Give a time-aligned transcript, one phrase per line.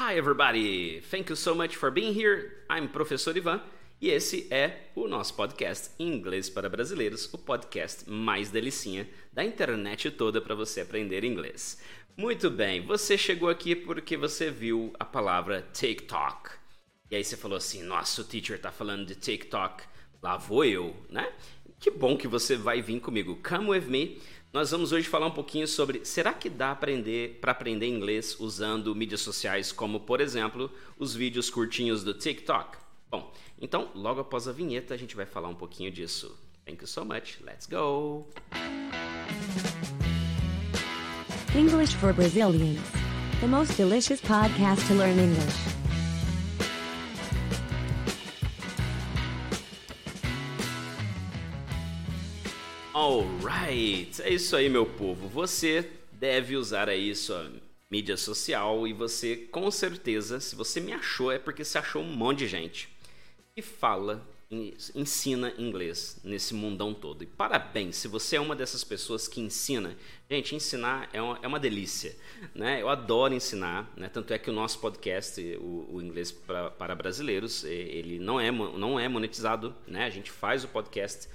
[0.00, 1.00] Hi everybody!
[1.10, 2.52] Thank you so much for being here.
[2.70, 3.60] I'm Professor Ivan
[4.00, 10.12] e esse é o nosso podcast Inglês para Brasileiros, o podcast mais delicinha da internet
[10.12, 11.82] toda para você aprender inglês.
[12.16, 16.50] Muito bem, você chegou aqui porque você viu a palavra TikTok.
[17.10, 19.82] E aí você falou assim: "Nossa, o teacher tá falando de TikTok,
[20.22, 21.28] lá vou eu", né?
[21.80, 23.40] Que bom que você vai vir comigo.
[23.42, 24.22] Come with me.
[24.50, 28.94] Nós vamos hoje falar um pouquinho sobre será que dá aprender para aprender inglês usando
[28.94, 32.78] mídias sociais como, por exemplo, os vídeos curtinhos do TikTok.
[33.10, 33.30] Bom,
[33.60, 36.34] então logo após a vinheta a gente vai falar um pouquinho disso.
[36.64, 37.38] Thank you so much.
[37.44, 38.26] Let's go.
[41.54, 42.80] English for Brazilians.
[43.40, 45.87] The most delicious podcast to learn English.
[53.00, 55.28] Alright, é isso aí, meu povo.
[55.28, 57.48] Você deve usar aí sua
[57.88, 62.12] mídia social e você, com certeza, se você me achou, é porque você achou um
[62.12, 62.88] monte de gente
[63.54, 67.22] que fala, ensina inglês nesse mundão todo.
[67.22, 69.96] E parabéns, se você é uma dessas pessoas que ensina.
[70.28, 72.16] Gente, ensinar é uma, é uma delícia,
[72.52, 72.82] né?
[72.82, 74.08] Eu adoro ensinar, né?
[74.08, 78.50] Tanto é que o nosso podcast, o, o Inglês pra, para Brasileiros, ele não é,
[78.50, 80.04] não é monetizado, né?
[80.04, 81.28] A gente faz o podcast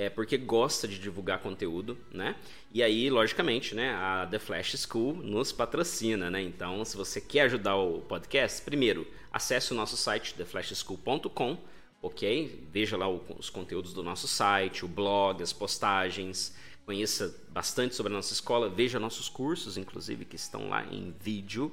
[0.00, 2.34] é porque gosta de divulgar conteúdo, né?
[2.72, 6.40] E aí, logicamente, né, a The Flash School nos patrocina, né?
[6.40, 11.58] Então, se você quer ajudar o podcast, primeiro, acesse o nosso site theflashschool.com,
[12.00, 12.66] ok?
[12.72, 16.56] Veja lá os conteúdos do nosso site, o blog, as postagens,
[16.86, 21.70] conheça bastante sobre a nossa escola, veja nossos cursos, inclusive, que estão lá em vídeo,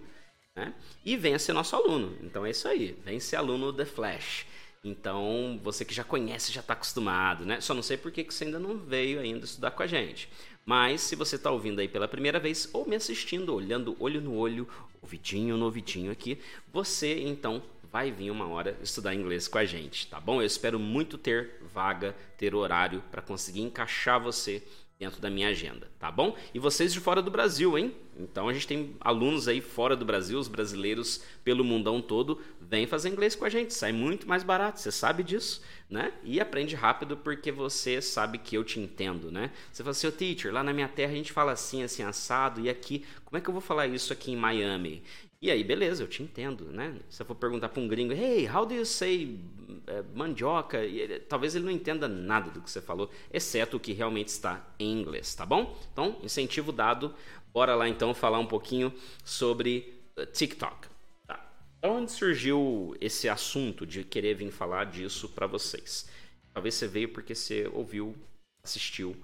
[0.53, 0.73] né?
[1.05, 2.17] E venha ser nosso aluno.
[2.21, 4.45] Então é isso aí, vem ser aluno The Flash.
[4.87, 7.59] Então, você que já conhece, já está acostumado, né?
[7.59, 10.29] Só não sei por que você ainda não veio ainda estudar com a gente.
[10.65, 14.35] Mas se você está ouvindo aí pela primeira vez ou me assistindo, olhando olho no
[14.35, 14.67] olho,
[15.01, 16.39] ouvidinho no ouvidinho aqui,
[16.71, 20.41] você então vai vir uma hora estudar inglês com a gente, tá bom?
[20.41, 24.63] Eu espero muito ter vaga, ter horário para conseguir encaixar você
[24.99, 26.35] dentro da minha agenda, tá bom?
[26.53, 27.93] E vocês de fora do Brasil, hein?
[28.17, 32.87] Então a gente tem alunos aí fora do Brasil, os brasileiros pelo mundão todo, vem
[32.87, 36.11] fazer inglês com a gente, sai muito mais barato, você sabe disso, né?
[36.23, 39.51] E aprende rápido porque você sabe que eu te entendo, né?
[39.71, 42.67] Você fala assim, teacher, lá na minha terra a gente fala assim, assim, assado, e
[42.67, 45.03] aqui, como é que eu vou falar isso aqui em Miami?
[45.39, 46.99] E aí, beleza, eu te entendo, né?
[47.09, 50.79] Se eu for perguntar para um gringo, hey, how do you say uh, mandioca?
[50.79, 54.65] Ele, talvez ele não entenda nada do que você falou, exceto o que realmente está
[54.79, 55.77] em inglês, tá bom?
[55.93, 57.13] Então, incentivo dado.
[57.53, 58.91] Bora lá então falar um pouquinho
[59.23, 60.87] sobre uh, TikTok.
[61.27, 61.39] Tá.
[61.81, 66.09] Da onde surgiu esse assunto de querer vir falar disso para vocês?
[66.51, 68.15] Talvez você veio porque você ouviu,
[68.63, 69.15] assistiu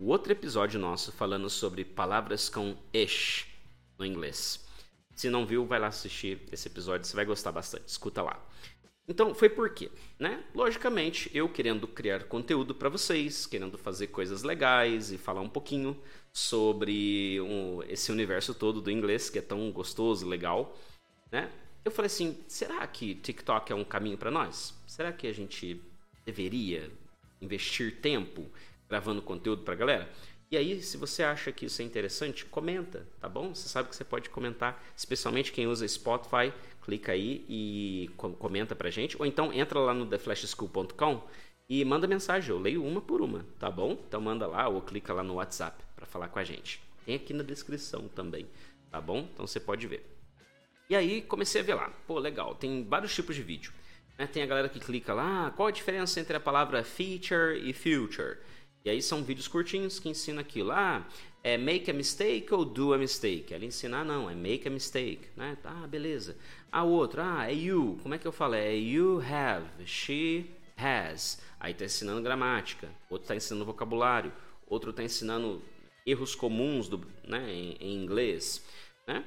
[0.00, 3.46] o outro episódio nosso falando sobre palavras com ish
[3.96, 4.68] no inglês.
[5.20, 7.86] Se não viu, vai lá assistir esse episódio, você vai gostar bastante.
[7.86, 8.42] Escuta lá.
[9.06, 9.90] Então, foi por quê?
[10.18, 10.42] Né?
[10.54, 15.94] Logicamente, eu querendo criar conteúdo para vocês, querendo fazer coisas legais e falar um pouquinho
[16.32, 20.74] sobre um, esse universo todo do inglês, que é tão gostoso, legal,
[21.30, 21.52] né?
[21.84, 24.74] Eu falei assim, será que TikTok é um caminho para nós?
[24.86, 25.82] Será que a gente
[26.24, 26.90] deveria
[27.42, 28.50] investir tempo
[28.88, 30.10] gravando conteúdo para galera?
[30.52, 33.54] E aí, se você acha que isso é interessante, comenta, tá bom?
[33.54, 36.52] Você sabe que você pode comentar, especialmente quem usa Spotify,
[36.82, 41.22] clica aí e comenta pra gente, ou então entra lá no theflashschool.com
[41.68, 43.92] e manda mensagem, eu leio uma por uma, tá bom?
[44.08, 46.82] Então manda lá ou clica lá no WhatsApp para falar com a gente.
[47.06, 48.44] Tem aqui na descrição também,
[48.90, 49.28] tá bom?
[49.32, 50.04] Então você pode ver.
[50.88, 53.72] E aí comecei a ver lá, pô, legal, tem vários tipos de vídeo.
[54.18, 54.26] Né?
[54.26, 58.38] Tem a galera que clica lá, qual a diferença entre a palavra feature e future?
[58.84, 60.72] E aí são vídeos curtinhos que ensinam aquilo.
[60.72, 61.06] Ah,
[61.42, 63.52] é make a mistake ou do a mistake?
[63.52, 65.56] Ela ensina, ah, não, é make a mistake, né?
[65.64, 66.36] Ah, beleza.
[66.72, 67.98] A outra, ah, é you.
[68.02, 68.54] Como é que eu falo?
[68.54, 70.46] É you have, she
[70.76, 71.40] has.
[71.58, 72.88] Aí tá ensinando gramática.
[73.08, 74.32] Outro tá ensinando vocabulário.
[74.66, 75.62] Outro tá ensinando
[76.06, 78.64] erros comuns do, né, em, em inglês,
[79.06, 79.24] né?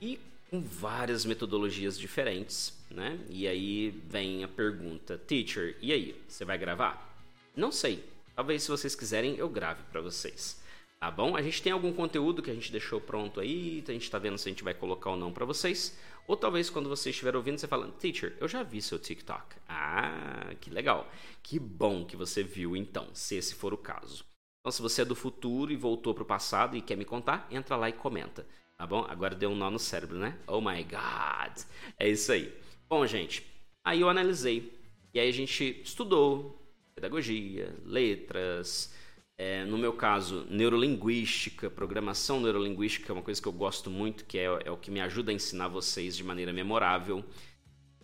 [0.00, 0.18] E
[0.50, 3.18] com várias metodologias diferentes, né?
[3.28, 7.12] E aí vem a pergunta, teacher, e aí, você vai gravar?
[7.56, 10.62] Não sei, Talvez se vocês quiserem eu grave para vocês.
[10.98, 11.36] Tá bom?
[11.36, 14.38] A gente tem algum conteúdo que a gente deixou pronto aí, a gente está vendo
[14.38, 15.98] se a gente vai colocar ou não para vocês.
[16.26, 19.56] Ou talvez quando você estiver ouvindo, você falando, teacher, eu já vi seu TikTok.
[19.68, 21.06] Ah, que legal.
[21.42, 24.24] Que bom que você viu então, se esse for o caso.
[24.60, 27.46] Então, se você é do futuro e voltou para o passado e quer me contar,
[27.50, 28.46] entra lá e comenta.
[28.78, 29.04] Tá bom?
[29.06, 30.38] Agora deu um nó no cérebro, né?
[30.46, 31.64] Oh my god!
[31.98, 32.50] É isso aí.
[32.88, 33.46] Bom, gente,
[33.84, 34.72] aí eu analisei.
[35.12, 36.63] E aí a gente estudou,
[37.04, 38.92] pedagogia, letras,
[39.36, 44.38] É, no meu caso, neurolinguística, programação neurolinguística é uma coisa que eu gosto muito, que
[44.38, 47.24] é, é o que me ajuda a ensinar vocês de maneira memorável,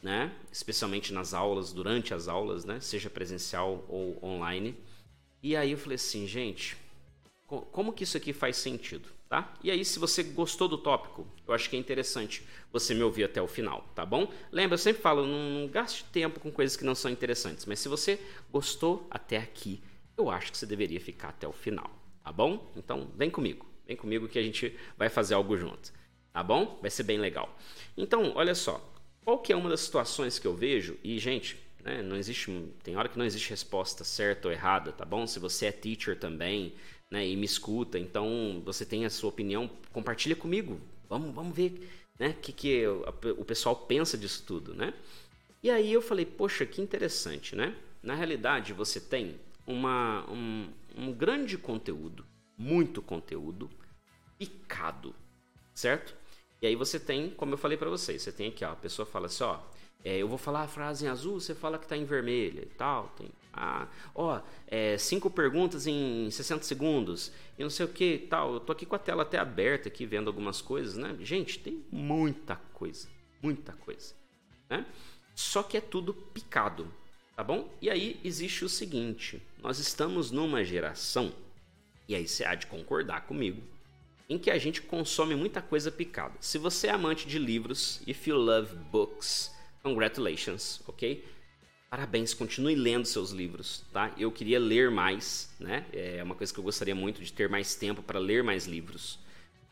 [0.02, 0.32] né?
[0.50, 2.81] Especialmente nas aulas, durante as aulas, né?
[2.81, 4.75] Seja presencial ou online.
[5.41, 6.76] E aí eu falei assim, gente,
[7.47, 9.54] como que isso aqui faz sentido, tá?
[9.62, 13.22] E aí, se você gostou do tópico, eu acho que é interessante você me ouvir
[13.22, 14.28] até o final, tá bom?
[14.50, 17.78] Lembra, eu sempre falo, não, não gaste tempo com coisas que não são interessantes, mas
[17.78, 19.80] se você gostou até aqui,
[20.16, 21.88] eu acho que você deveria ficar até o final,
[22.24, 22.72] tá bom?
[22.74, 25.92] Então, vem comigo, vem comigo que a gente vai fazer algo junto,
[26.32, 26.80] tá bom?
[26.82, 27.56] Vai ser bem legal.
[27.96, 28.84] Então, olha só,
[29.24, 32.50] qual que é uma das situações que eu vejo, e gente, né, não existe,
[32.82, 35.24] tem hora que não existe resposta certa ou errada, tá bom?
[35.24, 36.74] Se você é teacher também,
[37.10, 40.80] né, e me escuta, então você tem a sua opinião, compartilha comigo.
[41.08, 44.94] Vamos, vamos ver né, que, que o pessoal pensa disso tudo, né?
[45.62, 47.74] E aí eu falei, poxa, que interessante, né?
[48.02, 52.24] Na realidade, você tem uma, um, um grande conteúdo,
[52.56, 53.68] muito conteúdo,
[54.38, 55.14] picado,
[55.74, 56.14] certo?
[56.62, 59.04] E aí você tem, como eu falei para vocês, você tem aqui, ó, a pessoa
[59.04, 59.58] fala assim, ó,
[60.04, 62.74] é, eu vou falar a frase em azul, você fala que está em vermelho e
[62.74, 63.08] tal.
[63.16, 68.55] Tem, ah, ó, é, cinco perguntas em 60 segundos e não sei o que tal.
[68.55, 71.17] Eu tô aqui com a tela até aberta aqui vendo algumas coisas, né?
[71.20, 73.08] Gente, tem muita coisa,
[73.43, 74.14] muita coisa,
[74.69, 74.87] né?
[75.35, 76.93] Só que é tudo picado,
[77.35, 77.73] tá bom?
[77.81, 81.32] E aí existe o seguinte: nós estamos numa geração,
[82.08, 83.62] e aí você há de concordar comigo,
[84.29, 86.35] em que a gente consome muita coisa picada.
[86.41, 89.50] Se você é amante de livros, if you love books,
[89.82, 91.25] Congratulations, ok?
[91.90, 94.14] Parabéns, continue lendo seus livros, tá?
[94.16, 95.84] Eu queria ler mais, né?
[95.92, 99.19] É uma coisa que eu gostaria muito de ter mais tempo para ler mais livros,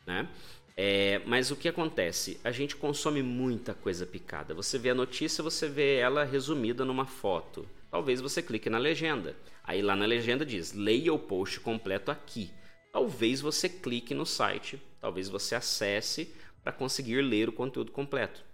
[0.04, 0.28] né?
[0.76, 2.40] É, mas o que acontece?
[2.42, 4.52] A gente consome muita coisa picada.
[4.52, 7.68] Você vê a notícia, você vê ela resumida numa foto.
[7.88, 9.36] Talvez você clique na legenda.
[9.62, 12.50] Aí lá na legenda diz: leia o post completo aqui.
[12.92, 16.34] Talvez você clique no site, talvez você acesse
[16.64, 18.44] para conseguir ler o conteúdo completo.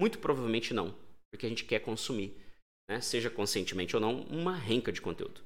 [0.00, 0.94] Muito provavelmente não,
[1.30, 2.34] porque a gente quer consumir,
[2.90, 5.40] né, seja conscientemente ou não, uma renca de conteúdo.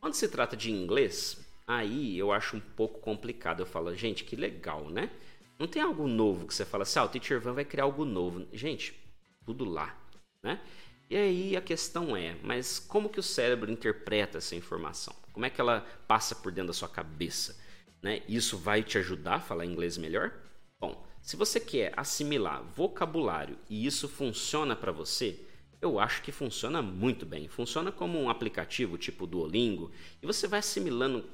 [0.00, 3.60] Quando se trata de inglês, aí eu acho um pouco complicado.
[3.60, 5.10] Eu falo, gente, que legal, né?
[5.58, 8.06] Não tem algo novo que você fala assim, ah, o Teacher Van vai criar algo
[8.06, 8.46] novo.
[8.54, 8.98] Gente,
[9.44, 9.94] tudo lá,
[10.42, 10.62] né?
[11.10, 15.14] E aí a questão é, mas como que o cérebro interpreta essa informação?
[15.30, 17.60] Como é que ela passa por dentro da sua cabeça?
[18.00, 18.22] Né?
[18.26, 20.32] Isso vai te ajudar a falar inglês melhor?
[20.80, 25.44] Bom, se você quer assimilar vocabulário e isso funciona para você,
[25.80, 27.48] eu acho que funciona muito bem.
[27.48, 29.90] Funciona como um aplicativo tipo Duolingo
[30.22, 31.24] e você vai assimilando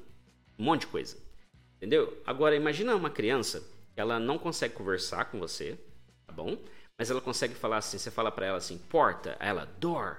[0.57, 1.17] um monte de coisa.
[1.77, 2.21] Entendeu?
[2.25, 3.63] Agora imagina uma criança,
[3.95, 5.77] ela não consegue conversar com você,
[6.25, 6.57] tá bom?
[6.97, 10.17] Mas ela consegue falar assim, você fala para ela assim, porta, ela door.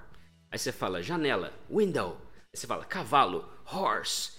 [0.51, 2.17] Aí você fala janela, window.
[2.33, 4.33] Aí você fala cavalo, horse.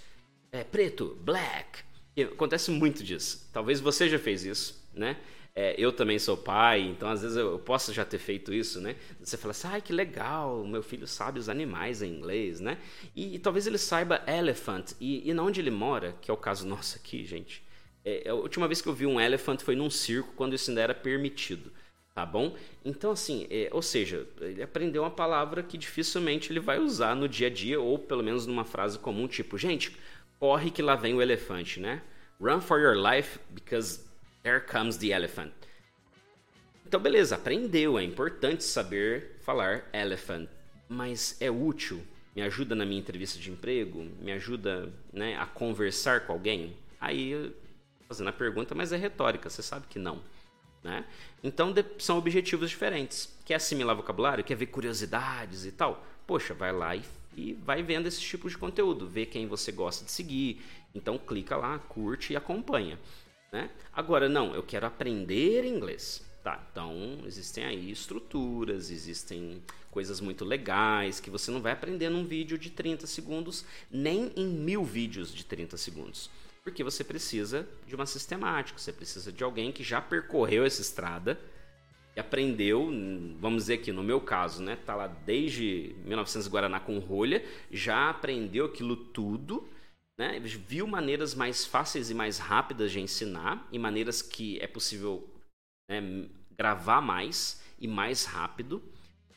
[0.51, 1.83] É, preto, black.
[2.15, 3.49] E acontece muito disso.
[3.53, 5.17] Talvez você já fez isso né?
[5.61, 8.95] É, eu também sou pai, então às vezes eu, posso já ter feito isso, né?
[9.19, 12.77] Você fala assim, ai que legal, meu filho sabe os animais em inglês, né?
[13.13, 16.65] E, e talvez ele saiba elephant, e, e onde ele mora, que é o caso
[16.65, 17.61] nosso aqui, gente.
[18.05, 20.79] É, a última vez que eu vi um elephant foi num circo, quando isso ainda
[20.79, 21.73] era permitido,
[22.15, 22.55] tá bom?
[22.85, 27.27] Então assim, é, ou seja, ele aprendeu uma palavra que dificilmente ele vai usar no
[27.27, 29.91] dia a dia, ou pelo menos numa frase comum, tipo, gente,
[30.39, 32.01] corre que lá vem o elefante, né?
[32.39, 34.07] Run for your life because
[34.43, 35.51] Here comes the elephant.
[36.85, 37.99] Então, beleza, aprendeu.
[37.99, 40.49] É importante saber falar elephant,
[40.87, 42.01] mas é útil?
[42.35, 44.07] Me ajuda na minha entrevista de emprego?
[44.21, 46.75] Me ajuda né, a conversar com alguém?
[46.99, 47.53] Aí,
[48.07, 50.21] fazendo a pergunta, mas é retórica, você sabe que não.
[50.83, 51.05] Né?
[51.43, 53.37] Então, são objetivos diferentes.
[53.45, 54.43] Quer assimilar vocabulário?
[54.43, 56.05] Quer ver curiosidades e tal?
[56.25, 57.03] Poxa, vai lá e,
[57.35, 60.61] e vai vendo esse tipo de conteúdo, vê quem você gosta de seguir.
[60.95, 62.97] Então, clica lá, curte e acompanha.
[63.51, 63.69] Né?
[63.93, 66.27] Agora, não, eu quero aprender inglês.
[66.43, 72.23] Tá, então existem aí estruturas, existem coisas muito legais que você não vai aprender num
[72.23, 76.29] vídeo de 30 segundos, nem em mil vídeos de 30 segundos.
[76.63, 81.37] Porque você precisa de uma sistemática, você precisa de alguém que já percorreu essa estrada
[82.15, 82.89] e aprendeu,
[83.39, 84.77] vamos dizer aqui, no meu caso, né?
[84.85, 89.67] Tá lá desde 1900 Guaraná com rolha, já aprendeu aquilo tudo
[90.19, 90.37] né?
[90.37, 95.33] Viu maneiras mais fáceis e mais rápidas de ensinar e maneiras que é possível
[95.89, 98.83] né, gravar mais e mais rápido.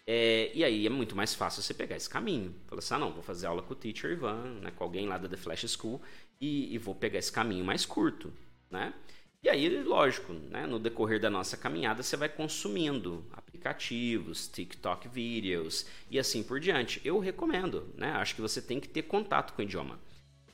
[0.05, 2.53] É, e aí é muito mais fácil você pegar esse caminho.
[2.67, 5.17] Falar assim, ah não, vou fazer aula com o teacher Ivan, né, com alguém lá
[5.17, 6.03] da The Flash School
[6.41, 8.33] e, e vou pegar esse caminho mais curto,
[8.69, 8.93] né?
[9.41, 15.87] E aí, lógico, né, no decorrer da nossa caminhada você vai consumindo aplicativos, TikTok vídeos
[16.11, 17.01] e assim por diante.
[17.05, 18.11] Eu recomendo, né?
[18.15, 20.01] Acho que você tem que ter contato com o idioma.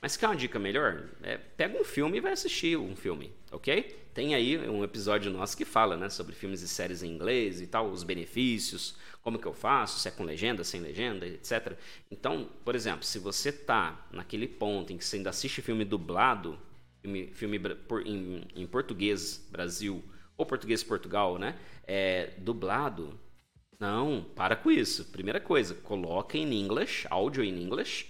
[0.01, 1.09] Mas quer uma dica melhor?
[1.21, 3.83] É, pega um filme e vai assistir um filme, ok?
[4.13, 7.67] Tem aí um episódio nosso que fala né, sobre filmes e séries em inglês e
[7.67, 11.77] tal, os benefícios, como que eu faço, se é com legenda, sem legenda, etc.
[12.09, 16.57] Então, por exemplo, se você tá naquele ponto em que você ainda assiste filme dublado,
[17.01, 20.03] filme, filme por, em, em, português Brasil
[20.37, 21.57] ou português Portugal, né?
[21.85, 23.19] É, dublado,
[23.79, 25.05] não, para com isso.
[25.05, 28.07] Primeira coisa, coloca em inglês, áudio em inglês,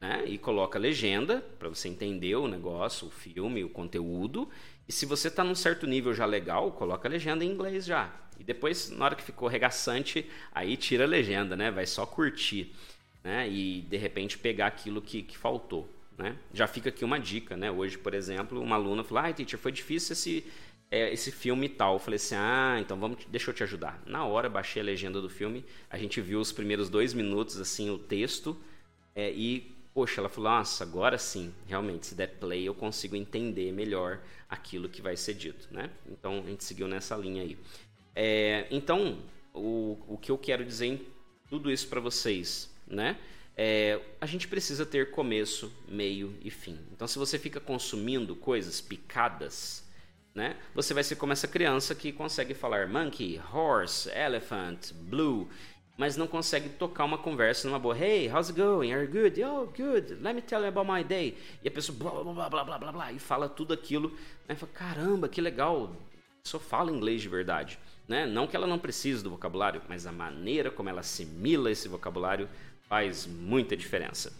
[0.00, 0.24] né?
[0.26, 4.48] E coloca legenda para você entender o negócio, o filme, o conteúdo.
[4.88, 8.14] E se você está num certo nível já legal, coloca a legenda em inglês já.
[8.38, 11.70] E depois, na hora que ficou regaçante, aí tira a legenda, né?
[11.70, 12.74] Vai só curtir,
[13.24, 13.48] né?
[13.48, 16.36] E de repente pegar aquilo que, que faltou, né?
[16.52, 17.70] Já fica aqui uma dica, né?
[17.70, 20.44] Hoje, por exemplo, uma aluna falou: "Ai, teacher, foi difícil esse
[20.90, 21.94] é, esse filme tal".
[21.94, 24.02] Eu falei assim: "Ah, então vamos, deixa eu te ajudar".
[24.06, 27.88] Na hora baixei a legenda do filme, a gente viu os primeiros dois minutos assim
[27.90, 28.56] o texto
[29.14, 33.72] é, e poxa, ela falou: "Nossa, agora sim, realmente, se der play eu consigo entender
[33.72, 35.88] melhor aquilo que vai ser dito, né?".
[36.06, 37.56] Então a gente seguiu nessa linha aí.
[38.14, 39.18] É, então,
[39.54, 41.06] o, o que eu quero dizer em
[41.48, 43.18] tudo isso para vocês, né?
[43.56, 46.78] É, a gente precisa ter começo, meio e fim.
[46.92, 49.82] Então, se você fica consumindo coisas picadas,
[50.34, 50.58] né?
[50.74, 55.48] Você vai ser como essa criança que consegue falar monkey, horse, elephant, blue,
[55.96, 57.96] mas não consegue tocar uma conversa numa boa.
[57.96, 58.92] Hey, how's it going?
[58.92, 59.42] Are you good?
[59.42, 60.18] Oh, good.
[60.22, 61.36] Let me tell you about my day.
[61.62, 64.12] E a pessoa blá blá blá blá blá blá, blá e fala tudo aquilo.
[64.46, 64.54] Né?
[64.54, 65.96] Fala, Caramba, que legal.
[66.44, 67.78] Só fala inglês de verdade.
[68.06, 68.26] Né?
[68.26, 72.48] Não que ela não precise do vocabulário, mas a maneira como ela assimila esse vocabulário
[72.88, 74.32] faz muita diferença.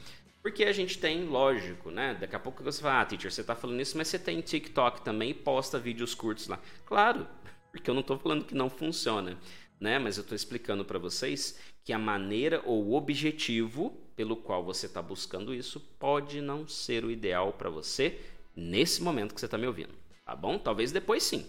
[0.42, 2.16] Porque a gente tem, lógico, né?
[2.20, 5.00] Daqui a pouco você fala, ah, teacher, você está falando isso, mas você tem TikTok
[5.00, 6.60] também e posta vídeos curtos lá.
[6.84, 7.26] Claro,
[7.72, 9.36] porque eu não estou falando que não funciona,
[9.80, 9.98] né?
[9.98, 14.86] Mas eu estou explicando para vocês que a maneira ou o objetivo pelo qual você
[14.86, 18.20] está buscando isso pode não ser o ideal para você
[18.54, 20.58] nesse momento que você está me ouvindo, tá bom?
[20.58, 21.46] Talvez depois sim,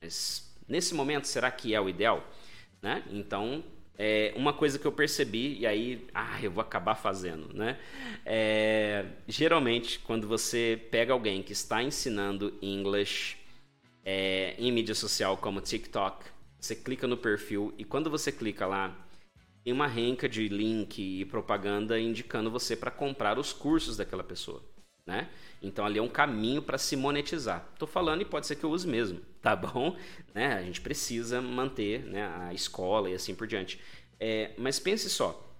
[0.00, 2.26] mas Nesse momento, será que é o ideal?
[2.80, 3.02] Né?
[3.10, 3.62] Então,
[3.98, 7.78] é uma coisa que eu percebi, e aí, ah, eu vou acabar fazendo, né?
[8.24, 13.36] É, geralmente, quando você pega alguém que está ensinando inglês
[14.04, 16.24] é, em mídia social como TikTok,
[16.64, 18.96] você clica no perfil e quando você clica lá,
[19.62, 24.62] tem uma renca de link e propaganda indicando você para comprar os cursos daquela pessoa,
[25.06, 25.28] né?
[25.62, 27.68] Então ali é um caminho para se monetizar.
[27.72, 29.96] Estou falando e pode ser que eu use mesmo, tá bom?
[30.34, 30.54] Né?
[30.54, 33.78] A gente precisa manter né, a escola e assim por diante.
[34.18, 35.54] É, mas pense só,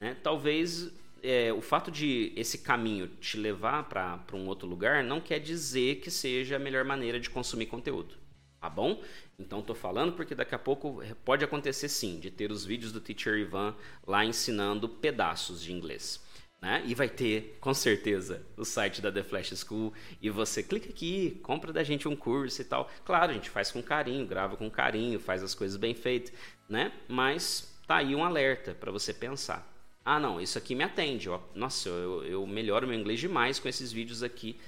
[0.00, 0.16] né?
[0.22, 5.40] talvez é, o fato de esse caminho te levar para um outro lugar não quer
[5.40, 8.14] dizer que seja a melhor maneira de consumir conteúdo,
[8.60, 9.02] tá bom?
[9.38, 13.00] Então estou falando porque daqui a pouco pode acontecer sim, de ter os vídeos do
[13.00, 13.74] Teacher Ivan
[14.06, 16.26] lá ensinando pedaços de inglês.
[16.60, 16.82] Né?
[16.86, 19.92] E vai ter, com certeza, o site da The Flash School.
[20.20, 22.90] E você clica aqui, compra da gente um curso e tal.
[23.04, 26.32] Claro, a gente faz com carinho, grava com carinho, faz as coisas bem feitas,
[26.68, 26.92] né?
[27.06, 29.72] Mas tá aí um alerta para você pensar.
[30.04, 31.28] Ah, não, isso aqui me atende.
[31.28, 31.38] Ó.
[31.54, 34.58] Nossa, eu, eu melhoro meu inglês demais com esses vídeos aqui.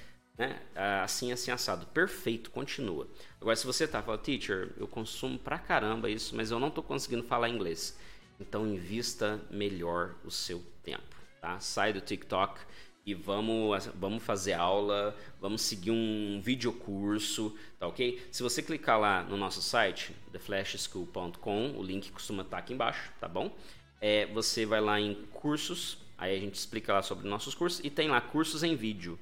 [0.41, 0.59] Né?
[1.03, 1.87] Assim, assim, assado.
[1.87, 3.07] Perfeito, continua.
[3.41, 6.83] Agora, se você tá falando, teacher, eu consumo pra caramba isso, mas eu não tô
[6.83, 7.99] conseguindo falar inglês.
[8.41, 11.59] Então, invista melhor o seu tempo tá?
[11.59, 12.61] Sai do TikTok
[13.05, 18.23] e vamos, vamos fazer aula, vamos seguir um videocurso, tá ok?
[18.31, 23.27] Se você clicar lá no nosso site, theflashschool.com, o link costuma estar aqui embaixo, tá
[23.27, 23.57] bom?
[24.01, 27.91] É, você vai lá em cursos, aí a gente explica lá sobre nossos cursos e
[27.91, 29.19] tem lá cursos em vídeo.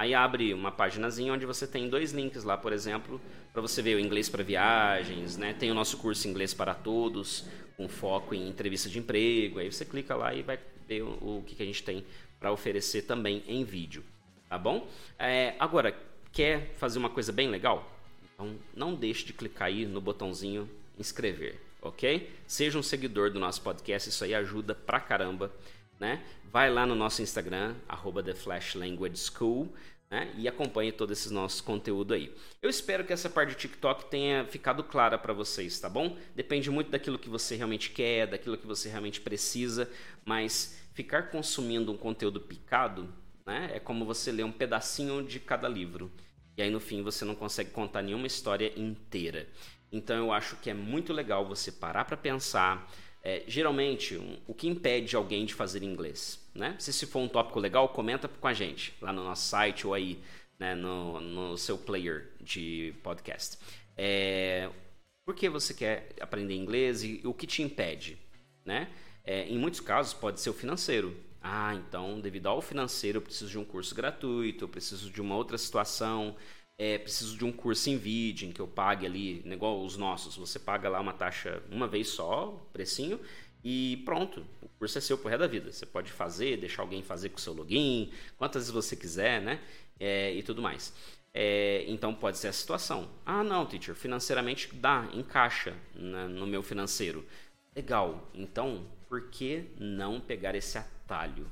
[0.00, 3.20] Aí abre uma paginazinha onde você tem dois links lá, por exemplo,
[3.52, 5.52] para você ver o inglês para viagens, né?
[5.52, 7.44] Tem o nosso curso Inglês para Todos,
[7.76, 9.58] com foco em entrevista de emprego.
[9.58, 12.02] Aí você clica lá e vai ver o, que, que a gente tem
[12.40, 14.02] para oferecer também em vídeo,
[14.48, 14.88] tá bom?
[15.18, 15.94] É, agora,
[16.32, 17.86] quer fazer uma coisa bem legal?
[18.32, 20.66] Então não deixe de clicar aí no botãozinho
[20.98, 22.30] inscrever, ok?
[22.46, 25.52] Seja um seguidor do nosso podcast, isso aí ajuda pra caramba,
[26.00, 26.24] né?
[26.50, 29.72] Vai lá no nosso Instagram, arroba The Flash Language School,
[30.10, 30.32] né?
[30.36, 32.34] E acompanhe todo esse nosso conteúdo aí.
[32.60, 36.16] Eu espero que essa parte do TikTok tenha ficado clara para vocês, tá bom?
[36.34, 39.88] Depende muito daquilo que você realmente quer, daquilo que você realmente precisa,
[40.24, 43.12] mas ficar consumindo um conteúdo picado,
[43.46, 43.70] né?
[43.74, 46.10] É como você ler um pedacinho de cada livro.
[46.56, 49.48] E aí no fim você não consegue contar nenhuma história inteira.
[49.92, 52.90] Então eu acho que é muito legal você parar para pensar.
[53.22, 56.40] É, geralmente, um, o que impede alguém de fazer inglês?
[56.54, 56.74] Né?
[56.78, 59.94] Se esse for um tópico legal, comenta com a gente lá no nosso site ou
[59.94, 60.18] aí
[60.58, 63.58] né, no, no seu player de podcast.
[63.96, 64.70] É,
[65.24, 68.18] por que você quer aprender inglês e o que te impede?
[68.64, 68.88] Né?
[69.24, 71.14] É, em muitos casos pode ser o financeiro.
[71.42, 75.34] Ah, então, devido ao financeiro, eu preciso de um curso gratuito, eu preciso de uma
[75.34, 76.36] outra situação,
[76.80, 79.98] é, preciso de um curso em vídeo, em que eu pague ali, né, igual os
[79.98, 83.20] nossos, você paga lá uma taxa uma vez só, precinho,
[83.62, 85.70] e pronto, o curso é seu por resto da vida.
[85.70, 89.60] Você pode fazer, deixar alguém fazer com o seu login, quantas vezes você quiser, né?
[89.98, 90.94] É, e tudo mais.
[91.34, 93.10] É, então pode ser a situação.
[93.26, 97.26] Ah, não, teacher, financeiramente dá, encaixa na, no meu financeiro.
[97.76, 98.26] Legal.
[98.32, 101.46] Então, por que não pegar esse atalho?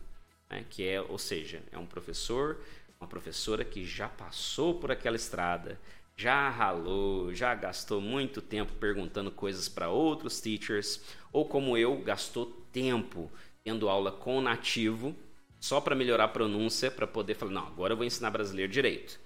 [0.48, 0.64] Né?
[0.70, 2.62] Que é, ou seja, é um professor,
[3.00, 5.80] uma professora que já passou por aquela estrada,
[6.16, 11.00] já ralou, já gastou muito tempo perguntando coisas para outros teachers,
[11.32, 13.30] ou como eu, gastou tempo
[13.62, 15.14] tendo aula com nativo
[15.60, 19.20] só para melhorar a pronúncia, para poder falar, não, agora eu vou ensinar brasileiro direito.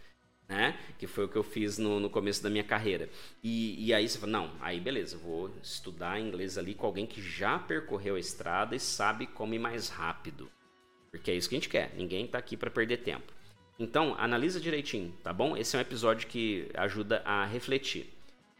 [0.48, 0.78] Né?
[0.98, 3.08] Que foi o que eu fiz no, no começo da minha carreira.
[3.42, 7.22] E, e aí você fala, não, aí beleza, vou estudar inglês ali com alguém que
[7.22, 10.50] já percorreu a estrada e sabe como ir mais rápido.
[11.10, 13.32] Porque é isso que a gente quer, ninguém está aqui para perder tempo.
[13.78, 15.56] Então, analisa direitinho, tá bom?
[15.56, 18.12] Esse é um episódio que ajuda a refletir.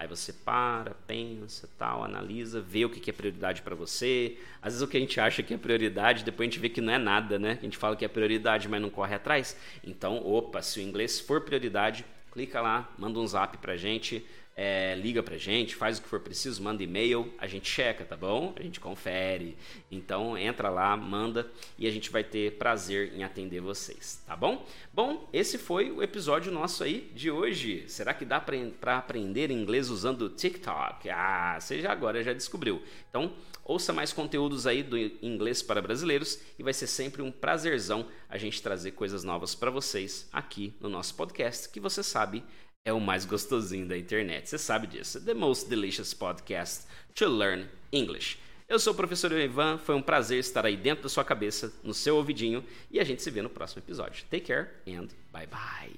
[0.03, 4.37] Aí você para, pensa, tal, analisa, vê o que é prioridade para você.
[4.61, 6.81] Às vezes o que a gente acha que é prioridade, depois a gente vê que
[6.81, 7.53] não é nada, né?
[7.53, 9.57] A gente fala que é prioridade, mas não corre atrás.
[9.85, 14.95] Então, opa, se o inglês for prioridade, clica lá, manda um zap pra gente, é,
[14.97, 18.53] liga pra gente, faz o que for preciso, manda e-mail, a gente checa, tá bom?
[18.57, 19.57] A gente confere.
[19.91, 24.67] Então entra lá, manda e a gente vai ter prazer em atender vocês, tá bom?
[24.93, 27.85] Bom, esse foi o episódio nosso aí de hoje.
[27.89, 31.09] Será que dá para aprender inglês usando o TikTok?
[31.09, 32.83] Ah, você já agora já descobriu.
[33.09, 33.33] Então,
[33.65, 38.37] ouça mais conteúdos aí do inglês para brasileiros e vai ser sempre um prazerzão a
[38.37, 42.45] gente trazer coisas novas para vocês aqui no nosso podcast, que você sabe
[42.85, 44.49] é o mais gostosinho da internet.
[44.49, 45.21] Você sabe disso.
[45.21, 46.85] The most delicious podcast
[47.15, 48.39] to learn English.
[48.69, 51.93] Eu sou o professor Ivan, foi um prazer estar aí dentro da sua cabeça, no
[51.93, 54.25] seu ouvidinho, e a gente se vê no próximo episódio.
[54.31, 55.93] Take care and bye bye.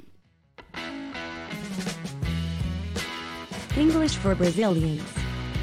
[3.78, 5.02] English for Brazilians.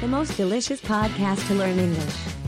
[0.00, 2.41] The most delicious podcast to learn English.